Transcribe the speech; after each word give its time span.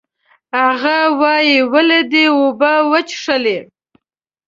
هغه 0.59 0.97
وایي، 1.19 1.57
ولې 1.73 1.99
دې 2.11 2.25
اوبه 2.37 2.71
وڅښلې؟ 2.91 3.59